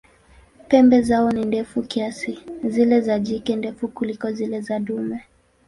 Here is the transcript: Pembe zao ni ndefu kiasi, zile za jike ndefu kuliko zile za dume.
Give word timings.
Pembe 0.69 1.01
zao 1.01 1.31
ni 1.31 1.45
ndefu 1.45 1.81
kiasi, 1.81 2.39
zile 2.63 3.01
za 3.01 3.19
jike 3.19 3.55
ndefu 3.55 3.87
kuliko 3.87 4.31
zile 4.31 4.61
za 4.61 4.79
dume. 4.79 5.25